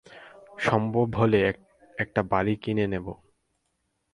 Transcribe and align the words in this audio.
সম্ভব 0.59 1.07
হলে 1.15 1.39
একটা 1.97 2.21
বাড়ি 2.23 2.53
কিনে 2.55 2.85
নেব। 2.87 3.07